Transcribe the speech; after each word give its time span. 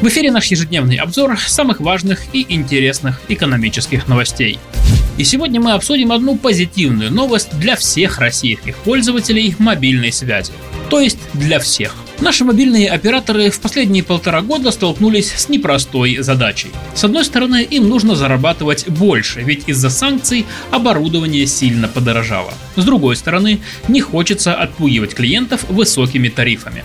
В 0.00 0.06
эфире 0.06 0.30
наш 0.30 0.46
ежедневный 0.46 0.96
обзор 0.96 1.36
самых 1.40 1.80
важных 1.80 2.20
и 2.32 2.46
интересных 2.48 3.20
экономических 3.28 4.06
новостей. 4.06 4.60
И 5.16 5.24
сегодня 5.24 5.60
мы 5.60 5.72
обсудим 5.72 6.12
одну 6.12 6.36
позитивную 6.36 7.10
новость 7.10 7.58
для 7.58 7.74
всех 7.74 8.20
российских 8.20 8.76
пользователей 8.76 9.56
мобильной 9.58 10.12
связи. 10.12 10.52
То 10.88 11.00
есть 11.00 11.18
для 11.34 11.58
всех– 11.58 11.96
Наши 12.20 12.44
мобильные 12.44 12.90
операторы 12.90 13.48
в 13.48 13.60
последние 13.60 14.02
полтора 14.02 14.42
года 14.42 14.72
столкнулись 14.72 15.30
с 15.30 15.48
непростой 15.48 16.18
задачей. 16.18 16.70
С 16.94 17.04
одной 17.04 17.24
стороны, 17.24 17.62
им 17.62 17.88
нужно 17.88 18.16
зарабатывать 18.16 18.88
больше, 18.88 19.40
ведь 19.42 19.68
из-за 19.68 19.88
санкций 19.88 20.44
оборудование 20.72 21.46
сильно 21.46 21.86
подорожало. 21.86 22.52
С 22.74 22.84
другой 22.84 23.14
стороны, 23.14 23.60
не 23.86 24.00
хочется 24.00 24.54
отпугивать 24.54 25.14
клиентов 25.14 25.64
высокими 25.68 26.28
тарифами. 26.28 26.82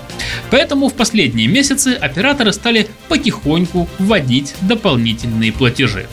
Поэтому 0.52 0.88
в 0.88 0.94
последние 0.94 1.48
месяцы 1.48 1.98
операторы 2.00 2.54
стали 2.54 2.88
потихоньку 3.10 3.90
вводить 3.98 4.54
дополнительные 4.62 5.52
платежи. 5.52 6.08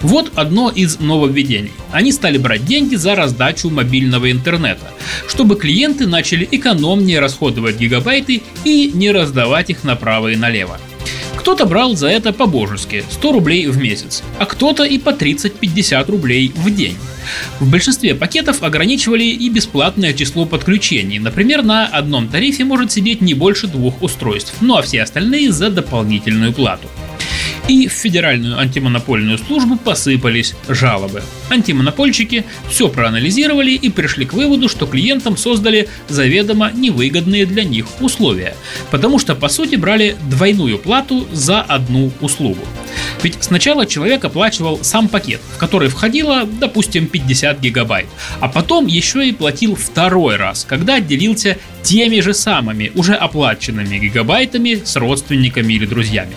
Вот 0.00 0.32
одно 0.34 0.70
из 0.70 0.98
нововведений. 0.98 1.72
Они 1.92 2.12
стали 2.12 2.38
брать 2.38 2.64
деньги 2.64 2.94
за 2.94 3.14
раздачу 3.14 3.70
мобильного 3.70 4.30
интернета, 4.30 4.90
чтобы 5.28 5.56
клиенты 5.56 6.06
начали 6.06 6.48
экономнее 6.50 7.20
расходовать 7.20 7.78
гигабайты 7.78 8.42
и 8.64 8.90
не 8.92 9.10
раздавать 9.10 9.70
их 9.70 9.84
направо 9.84 10.28
и 10.28 10.36
налево. 10.36 10.78
Кто-то 11.48 11.64
брал 11.64 11.96
за 11.96 12.08
это 12.08 12.32
по-божески 12.32 13.04
100 13.10 13.32
рублей 13.32 13.66
в 13.68 13.78
месяц, 13.78 14.22
а 14.38 14.44
кто-то 14.44 14.84
и 14.84 14.98
по 14.98 15.10
30-50 15.10 16.10
рублей 16.10 16.52
в 16.54 16.74
день. 16.74 16.98
В 17.58 17.70
большинстве 17.70 18.14
пакетов 18.14 18.62
ограничивали 18.62 19.24
и 19.24 19.48
бесплатное 19.48 20.12
число 20.12 20.44
подключений. 20.44 21.18
Например, 21.18 21.62
на 21.62 21.86
одном 21.86 22.28
тарифе 22.28 22.64
может 22.64 22.92
сидеть 22.92 23.20
не 23.20 23.34
больше 23.34 23.66
двух 23.66 24.02
устройств, 24.02 24.52
ну 24.60 24.76
а 24.76 24.82
все 24.82 25.02
остальные 25.02 25.52
за 25.52 25.70
дополнительную 25.70 26.52
плату 26.52 26.88
и 27.68 27.86
в 27.86 27.92
Федеральную 27.92 28.58
антимонопольную 28.58 29.38
службу 29.38 29.76
посыпались 29.76 30.54
жалобы. 30.68 31.22
Антимонопольщики 31.50 32.44
все 32.68 32.88
проанализировали 32.88 33.72
и 33.72 33.90
пришли 33.90 34.24
к 34.24 34.32
выводу, 34.32 34.68
что 34.68 34.86
клиентам 34.86 35.36
создали 35.36 35.88
заведомо 36.08 36.72
невыгодные 36.72 37.46
для 37.46 37.64
них 37.64 37.86
условия, 38.00 38.54
потому 38.90 39.18
что 39.18 39.34
по 39.34 39.48
сути 39.48 39.76
брали 39.76 40.16
двойную 40.30 40.78
плату 40.78 41.28
за 41.30 41.60
одну 41.60 42.10
услугу. 42.20 42.66
Ведь 43.22 43.36
сначала 43.40 43.84
человек 43.84 44.24
оплачивал 44.24 44.82
сам 44.82 45.08
пакет, 45.08 45.40
в 45.54 45.58
который 45.58 45.88
входило, 45.88 46.44
допустим, 46.44 47.06
50 47.06 47.60
гигабайт, 47.60 48.06
а 48.40 48.48
потом 48.48 48.86
еще 48.86 49.28
и 49.28 49.32
платил 49.32 49.74
второй 49.74 50.36
раз, 50.36 50.64
когда 50.64 50.94
отделился 50.94 51.58
теми 51.82 52.20
же 52.20 52.32
самыми 52.32 52.92
уже 52.94 53.14
оплаченными 53.14 53.98
гигабайтами 53.98 54.80
с 54.84 54.96
родственниками 54.96 55.74
или 55.74 55.86
друзьями. 55.86 56.34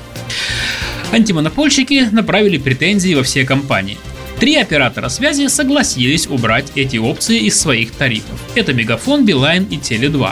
Антимонопольщики 1.11 2.07
направили 2.11 2.57
претензии 2.57 3.13
во 3.13 3.23
все 3.23 3.43
компании. 3.43 3.97
Три 4.41 4.55
оператора 4.55 5.07
связи 5.09 5.47
согласились 5.49 6.25
убрать 6.25 6.71
эти 6.73 6.97
опции 6.97 7.41
из 7.41 7.59
своих 7.59 7.91
тарифов. 7.91 8.41
Это 8.55 8.73
Мегафон, 8.73 9.23
Билайн 9.23 9.65
и 9.65 9.75
Теле2. 9.75 10.31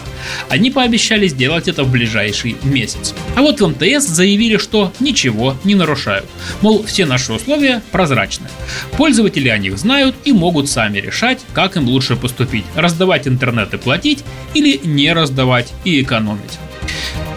Они 0.49 0.71
пообещали 0.71 1.27
сделать 1.27 1.67
это 1.67 1.83
в 1.83 1.91
ближайший 1.91 2.55
месяц. 2.63 3.13
А 3.35 3.41
вот 3.41 3.61
в 3.61 3.67
МТС 3.67 4.07
заявили, 4.07 4.57
что 4.57 4.91
ничего 4.99 5.55
не 5.63 5.75
нарушают. 5.75 6.25
Мол, 6.61 6.83
все 6.83 7.05
наши 7.05 7.33
условия 7.33 7.83
прозрачны. 7.91 8.47
Пользователи 8.97 9.49
о 9.49 9.59
них 9.59 9.77
знают 9.77 10.15
и 10.25 10.31
могут 10.31 10.69
сами 10.69 10.97
решать, 10.97 11.41
как 11.53 11.77
им 11.77 11.87
лучше 11.87 12.15
поступить. 12.15 12.65
Раздавать 12.75 13.27
интернет 13.27 13.75
и 13.75 13.77
платить 13.77 14.23
или 14.55 14.81
не 14.83 15.13
раздавать 15.13 15.71
и 15.83 16.01
экономить. 16.01 16.57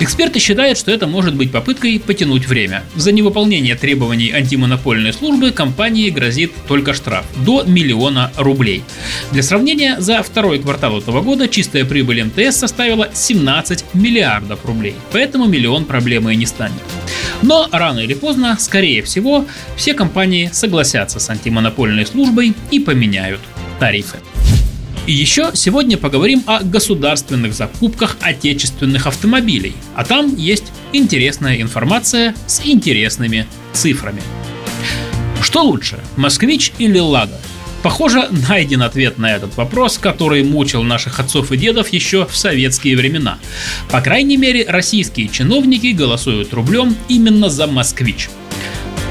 Эксперты 0.02 0.40
считают, 0.40 0.78
что 0.78 0.90
это 0.90 1.06
может 1.06 1.36
быть 1.36 1.52
попыткой 1.52 2.00
потянуть 2.00 2.48
время. 2.48 2.82
За 2.96 3.12
невыполнение 3.12 3.76
требований 3.76 4.32
антимонопольной 4.32 5.12
службы 5.12 5.52
компании 5.52 6.10
грозит 6.10 6.50
только 6.66 6.92
штраф– 6.92 7.24
до 7.36 7.62
миллиона 7.62 8.32
рублей. 8.36 8.82
Для 9.30 9.44
сравнения, 9.44 10.00
за 10.00 10.24
второй 10.24 10.58
квартал 10.58 10.98
этого 10.98 11.20
года 11.20 11.46
чистая 11.46 11.84
прибыль 11.84 12.24
МТС 12.24 12.56
составила 12.56 13.10
17 13.14 13.84
миллиардов 13.94 14.64
рублей, 14.64 14.96
поэтому 15.12 15.46
миллион 15.46 15.84
проблемой 15.84 16.34
не 16.34 16.46
станет. 16.46 16.82
Но 17.40 17.68
рано 17.70 18.00
или 18.00 18.14
поздно, 18.14 18.56
скорее 18.58 19.02
всего, 19.02 19.46
все 19.76 19.94
компании 19.94 20.50
согласятся 20.52 21.20
с 21.20 21.30
антимонопольной 21.30 22.06
службой 22.06 22.54
и 22.72 22.80
поменяют 22.80 23.40
тарифы. 23.78 24.18
И 25.06 25.12
еще 25.12 25.50
сегодня 25.54 25.98
поговорим 25.98 26.44
о 26.46 26.62
государственных 26.62 27.54
закупках 27.54 28.16
отечественных 28.20 29.08
автомобилей. 29.08 29.74
А 29.96 30.04
там 30.04 30.36
есть 30.36 30.66
интересная 30.92 31.60
информация 31.60 32.36
с 32.46 32.64
интересными 32.64 33.46
цифрами. 33.72 34.22
Что 35.42 35.62
лучше, 35.62 35.98
москвич 36.16 36.72
или 36.78 37.00
лада? 37.00 37.40
Похоже, 37.82 38.28
найден 38.48 38.82
ответ 38.82 39.18
на 39.18 39.34
этот 39.34 39.56
вопрос, 39.56 39.98
который 39.98 40.44
мучил 40.44 40.84
наших 40.84 41.18
отцов 41.18 41.50
и 41.50 41.56
дедов 41.56 41.88
еще 41.88 42.24
в 42.26 42.36
советские 42.36 42.96
времена. 42.96 43.40
По 43.90 44.00
крайней 44.00 44.36
мере, 44.36 44.64
российские 44.68 45.28
чиновники 45.28 45.88
голосуют 45.88 46.54
рублем 46.54 46.94
именно 47.08 47.50
за 47.50 47.66
москвич– 47.66 48.30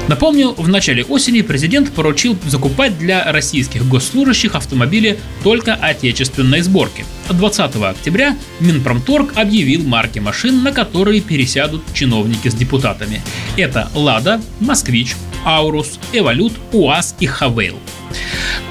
Напомню, 0.08 0.50
в 0.50 0.68
начале 0.68 1.04
осени 1.04 1.42
президент 1.42 1.92
поручил 1.92 2.36
закупать 2.46 2.98
для 2.98 3.30
российских 3.30 3.86
госслужащих 3.86 4.54
автомобили 4.54 5.18
только 5.44 5.74
отечественной 5.74 6.60
сборки. 6.60 7.04
20 7.30 7.76
октября 7.76 8.36
Минпромторг 8.60 9.36
объявил 9.36 9.84
марки 9.84 10.18
машин, 10.18 10.62
на 10.64 10.72
которые 10.72 11.20
пересядут 11.20 11.82
чиновники 11.94 12.48
с 12.48 12.54
депутатами. 12.54 13.22
Это 13.56 13.90
«Лада», 13.94 14.40
«Москвич», 14.60 15.14
«Аурус», 15.44 15.98
«Эволют», 16.12 16.52
«УАЗ» 16.72 17.14
и 17.20 17.26
«Хавейл». 17.26 17.78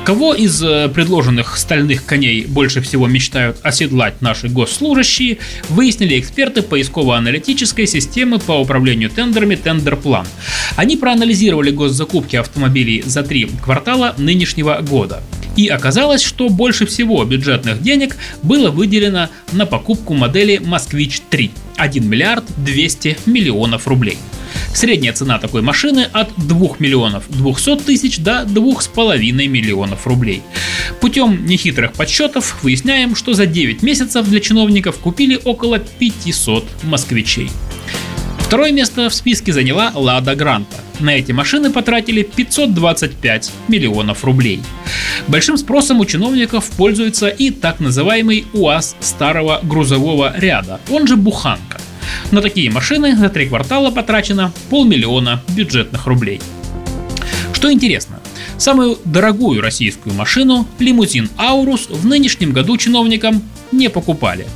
Кого 0.05 0.33
из 0.33 0.61
э, 0.63 0.89
предложенных 0.89 1.57
стальных 1.57 2.05
коней 2.05 2.45
больше 2.45 2.81
всего 2.81 3.07
мечтают 3.07 3.57
оседлать 3.61 4.21
наши 4.21 4.47
госслужащие, 4.47 5.37
выяснили 5.69 6.19
эксперты 6.19 6.61
поисково-аналитической 6.61 7.85
системы 7.85 8.39
по 8.39 8.53
управлению 8.53 9.09
тендерами 9.09 9.55
Тендерплан. 9.55 10.25
Они 10.75 10.97
проанализировали 10.97 11.71
госзакупки 11.71 12.35
автомобилей 12.35 13.03
за 13.05 13.23
три 13.23 13.49
квартала 13.63 14.15
нынешнего 14.17 14.79
года. 14.81 15.21
И 15.55 15.67
оказалось, 15.67 16.23
что 16.23 16.49
больше 16.49 16.85
всего 16.85 17.23
бюджетных 17.25 17.81
денег 17.81 18.15
было 18.41 18.71
выделено 18.71 19.29
на 19.51 19.65
покупку 19.65 20.13
модели 20.13 20.57
«Москвич-3»– 20.63 21.51
1 21.77 22.09
миллиард 22.09 22.45
200 22.57 23.17
миллионов 23.25 23.87
рублей– 23.87 24.17
Средняя 24.73 25.13
цена 25.13 25.37
такой 25.37 25.61
машины 25.61 26.07
от 26.11 26.29
2 26.37 26.77
миллионов 26.79 27.25
200 27.29 27.77
тысяч 27.77 28.19
до 28.19 28.43
2,5 28.43 29.47
миллионов 29.47 30.07
рублей. 30.07 30.41
Путем 30.99 31.45
нехитрых 31.45 31.93
подсчетов 31.93 32.63
выясняем, 32.63 33.15
что 33.15 33.33
за 33.33 33.45
9 33.45 33.83
месяцев 33.83 34.27
для 34.27 34.39
чиновников 34.39 34.97
купили 34.97 35.39
около 35.43 35.79
500 35.79 36.83
москвичей. 36.83 37.49
Второе 38.39 38.71
место 38.71 39.09
в 39.09 39.13
списке 39.13 39.53
заняла 39.53 39.91
Лада 39.93 40.35
Гранта. 40.35 40.77
На 40.99 41.11
эти 41.11 41.31
машины 41.31 41.71
потратили 41.71 42.21
525 42.21 43.51
миллионов 43.67 44.23
рублей. 44.25 44.61
Большим 45.27 45.57
спросом 45.57 45.99
у 45.99 46.05
чиновников 46.05 46.69
пользуется 46.71 47.27
и 47.29 47.49
так 47.49 47.79
называемый 47.79 48.45
УАЗ 48.53 48.95
старого 48.99 49.59
грузового 49.63 50.33
ряда, 50.37 50.79
он 50.89 51.07
же 51.07 51.15
Буханка. 51.15 51.80
На 52.31 52.41
такие 52.41 52.71
машины 52.71 53.15
за 53.17 53.29
три 53.29 53.47
квартала 53.47 53.91
потрачено 53.91 54.53
полмиллиона 54.69 55.43
бюджетных 55.49 56.07
рублей. 56.07 56.39
Что 57.53 57.71
интересно, 57.71 58.21
самую 58.57 58.97
дорогую 59.03 59.61
российскую 59.61 60.15
машину, 60.15 60.65
лимузин 60.79 61.29
Аурус, 61.37 61.87
в 61.89 62.05
нынешнем 62.05 62.53
году 62.53 62.77
чиновникам 62.77 63.43
не 63.73 63.89
покупали. 63.89 64.47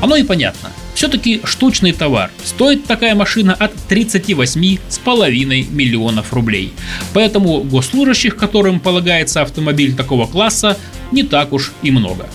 Оно 0.00 0.16
и 0.16 0.24
понятно. 0.24 0.70
Все-таки 0.94 1.40
штучный 1.44 1.92
товар. 1.92 2.30
Стоит 2.44 2.86
такая 2.86 3.14
машина 3.14 3.54
от 3.54 3.72
38,5 3.88 5.70
миллионов 5.72 6.32
рублей. 6.32 6.72
Поэтому 7.14 7.62
госслужащих, 7.62 8.36
которым 8.36 8.80
полагается 8.80 9.42
автомобиль 9.42 9.94
такого 9.94 10.26
класса, 10.26 10.76
не 11.12 11.22
так 11.22 11.52
уж 11.52 11.72
и 11.82 11.92
много. 11.92 12.28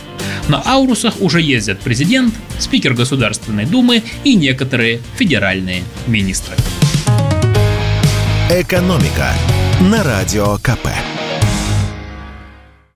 На 0.47 0.61
Аурусах 0.61 1.19
уже 1.19 1.41
ездят 1.41 1.79
президент, 1.79 2.33
спикер 2.57 2.93
Государственной 2.93 3.65
Думы 3.65 4.03
и 4.23 4.35
некоторые 4.35 5.01
федеральные 5.17 5.83
министры. 6.07 6.55
Экономика 8.49 9.33
на 9.81 10.03
Радио 10.03 10.57
КП. 10.57 10.87